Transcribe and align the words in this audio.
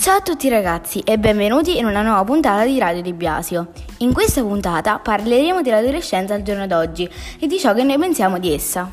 Ciao 0.00 0.16
a 0.16 0.22
tutti 0.22 0.48
ragazzi 0.48 1.00
e 1.00 1.18
benvenuti 1.18 1.76
in 1.76 1.84
una 1.84 2.00
nuova 2.00 2.24
puntata 2.24 2.64
di 2.64 2.78
Radio 2.78 3.02
Di 3.02 3.12
Biasio. 3.12 3.70
In 3.98 4.14
questa 4.14 4.40
puntata 4.40 4.98
parleremo 4.98 5.60
dell'adolescenza 5.60 6.32
al 6.32 6.40
giorno 6.40 6.66
d'oggi 6.66 7.06
e 7.38 7.46
di 7.46 7.58
ciò 7.58 7.74
che 7.74 7.82
noi 7.82 7.98
pensiamo 7.98 8.38
di 8.38 8.50
essa. 8.50 8.90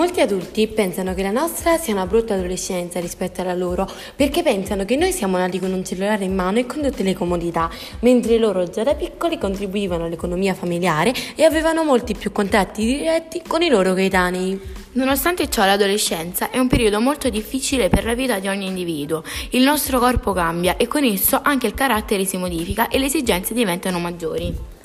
Molti 0.00 0.22
adulti 0.22 0.66
pensano 0.66 1.12
che 1.12 1.22
la 1.22 1.30
nostra 1.30 1.76
sia 1.76 1.92
una 1.92 2.06
brutta 2.06 2.32
adolescenza 2.32 2.98
rispetto 3.00 3.42
alla 3.42 3.52
loro, 3.52 3.86
perché 4.16 4.42
pensano 4.42 4.86
che 4.86 4.96
noi 4.96 5.12
siamo 5.12 5.36
nati 5.36 5.58
con 5.58 5.74
un 5.74 5.84
cellulare 5.84 6.24
in 6.24 6.34
mano 6.34 6.58
e 6.58 6.64
con 6.64 6.80
tutte 6.80 7.02
le 7.02 7.12
comodità, 7.12 7.68
mentre 7.98 8.38
loro 8.38 8.66
già 8.66 8.82
da 8.82 8.94
piccoli 8.94 9.36
contribuivano 9.36 10.06
all'economia 10.06 10.54
familiare 10.54 11.12
e 11.36 11.44
avevano 11.44 11.84
molti 11.84 12.14
più 12.14 12.32
contatti 12.32 12.82
diretti 12.82 13.42
con 13.46 13.60
i 13.60 13.68
loro 13.68 13.92
coetanei. 13.92 14.58
Nonostante 14.92 15.50
ciò, 15.50 15.66
l'adolescenza 15.66 16.48
è 16.48 16.58
un 16.58 16.68
periodo 16.68 16.98
molto 16.98 17.28
difficile 17.28 17.90
per 17.90 18.06
la 18.06 18.14
vita 18.14 18.38
di 18.38 18.48
ogni 18.48 18.68
individuo. 18.68 19.22
Il 19.50 19.64
nostro 19.64 19.98
corpo 19.98 20.32
cambia 20.32 20.78
e 20.78 20.88
con 20.88 21.04
esso 21.04 21.40
anche 21.42 21.66
il 21.66 21.74
carattere 21.74 22.24
si 22.24 22.38
modifica 22.38 22.88
e 22.88 22.98
le 22.98 23.04
esigenze 23.04 23.52
diventano 23.52 23.98
maggiori. 23.98 24.78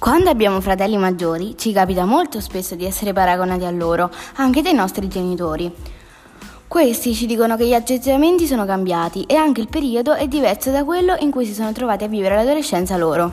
Quando 0.00 0.30
abbiamo 0.30 0.62
fratelli 0.62 0.96
maggiori 0.96 1.56
ci 1.58 1.72
capita 1.72 2.06
molto 2.06 2.40
spesso 2.40 2.74
di 2.74 2.86
essere 2.86 3.12
paragonati 3.12 3.66
a 3.66 3.70
loro, 3.70 4.10
anche 4.36 4.62
dai 4.62 4.72
nostri 4.72 5.08
genitori. 5.08 5.70
Questi 6.66 7.14
ci 7.14 7.26
dicono 7.26 7.54
che 7.54 7.66
gli 7.66 7.74
atteggiamenti 7.74 8.46
sono 8.46 8.64
cambiati 8.64 9.24
e 9.24 9.34
anche 9.34 9.60
il 9.60 9.68
periodo 9.68 10.14
è 10.14 10.26
diverso 10.26 10.70
da 10.70 10.84
quello 10.84 11.16
in 11.18 11.30
cui 11.30 11.44
si 11.44 11.52
sono 11.52 11.70
trovati 11.72 12.04
a 12.04 12.08
vivere 12.08 12.34
l'adolescenza 12.34 12.96
loro. 12.96 13.30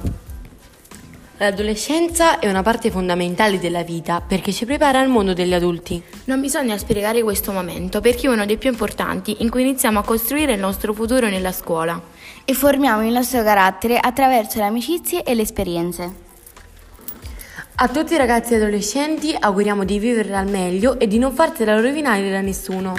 L'adolescenza 1.37 2.39
è 2.39 2.49
una 2.49 2.63
parte 2.63 2.91
fondamentale 2.91 3.59
della 3.59 3.83
vita 3.83 4.19
perché 4.19 4.51
ci 4.51 4.65
prepara 4.65 4.99
al 4.99 5.07
mondo 5.07 5.33
degli 5.33 5.53
adulti. 5.53 6.03
Non 6.25 6.41
bisogna 6.41 6.77
spiegare 6.77 7.23
questo 7.23 7.53
momento 7.53 8.01
perché 8.01 8.27
è 8.27 8.29
uno 8.29 8.45
dei 8.45 8.57
più 8.57 8.69
importanti 8.69 9.37
in 9.39 9.49
cui 9.49 9.61
iniziamo 9.61 9.99
a 9.99 10.03
costruire 10.03 10.51
il 10.51 10.59
nostro 10.59 10.91
futuro 10.91 11.29
nella 11.29 11.53
scuola. 11.53 11.97
E 12.43 12.53
formiamo 12.53 13.05
il 13.05 13.13
nostro 13.13 13.41
carattere 13.41 13.97
attraverso 13.97 14.57
le 14.57 14.65
amicizie 14.65 15.23
e 15.23 15.33
le 15.33 15.43
esperienze. 15.43 16.25
A 17.79 17.89
tutti 17.89 18.15
i 18.15 18.17
ragazzi 18.17 18.53
e 18.53 18.55
adolescenti 18.55 19.35
auguriamo 19.39 19.83
di 19.83 19.99
viverla 19.99 20.39
al 20.39 20.49
meglio 20.49 20.97
e 20.97 21.05
di 21.05 21.19
non 21.19 21.31
farsela 21.31 21.79
rovinare 21.79 22.27
da 22.31 22.41
nessuno. 22.41 22.95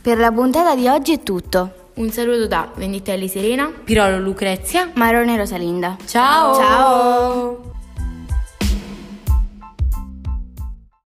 Per 0.00 0.16
la 0.16 0.32
puntata 0.32 0.74
di 0.74 0.88
oggi 0.88 1.12
è 1.12 1.22
tutto. 1.22 1.90
Un 1.96 2.10
saluto 2.10 2.46
da 2.46 2.70
Venditelli 2.76 3.28
Serena, 3.28 3.70
Pirolo 3.84 4.18
Lucrezia, 4.18 4.90
Marone 4.94 5.36
Rosalinda. 5.36 5.98
Ciao! 6.06 6.54
Ciao! 6.54 7.75